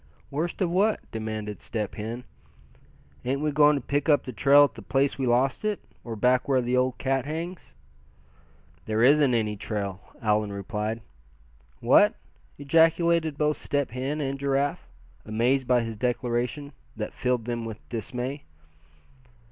[0.31, 2.23] "Worst of what?" demanded Step Hen.
[3.23, 6.15] "Ain't we going to pick up the trail at the place we lost it, or
[6.15, 7.75] back where the old cat hangs?"
[8.85, 11.01] "There isn't any trail!" Allan replied.
[11.81, 12.15] "What?"
[12.57, 14.87] ejaculated both Step Hen and Giraffe,
[15.23, 18.45] amazed by his declaration, that filled them with dismay.